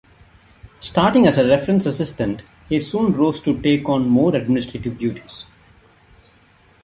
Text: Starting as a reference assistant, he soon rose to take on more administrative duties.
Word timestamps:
Starting 0.79 1.27
as 1.27 1.37
a 1.37 1.47
reference 1.47 1.85
assistant, 1.85 2.41
he 2.69 2.79
soon 2.79 3.13
rose 3.13 3.39
to 3.39 3.61
take 3.61 3.87
on 3.87 4.09
more 4.09 4.35
administrative 4.35 4.97
duties. 4.97 5.45